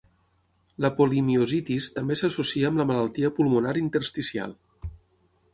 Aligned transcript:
La 0.85 0.89
polimiositis 1.01 1.91
també 1.99 2.17
s'associa 2.23 2.71
amb 2.71 2.83
la 2.83 2.89
malaltia 2.93 3.33
pulmonar 3.41 3.77
intersticial. 3.87 4.61